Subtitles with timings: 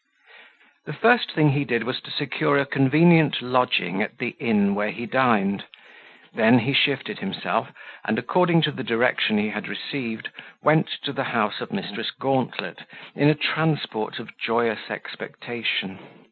[0.87, 4.89] The first thing he did was to secure a convenient lodging at the inn where
[4.89, 5.65] he dined;
[6.33, 7.69] then he shifted himself,
[8.03, 10.31] and, according to the direction he had received,
[10.63, 12.17] went to the house of Mrs.
[12.19, 12.79] Gauntlet
[13.13, 15.99] in a transport of joyous expectation.